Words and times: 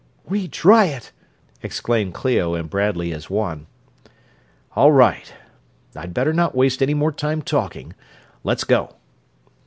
"We 0.25 0.47
try 0.47 0.85
it!" 0.85 1.11
exclaimed 1.61 2.15
Clio 2.15 2.55
and 2.55 2.71
Bradley 2.71 3.13
as 3.13 3.29
one. 3.29 3.67
"All 4.75 4.91
right. 4.91 5.31
I'd 5.95 6.11
better 6.11 6.33
not 6.33 6.55
waste 6.55 6.81
any 6.81 6.95
more 6.95 7.11
time 7.11 7.43
talking 7.43 7.93
let's 8.43 8.63
go!" 8.63 8.95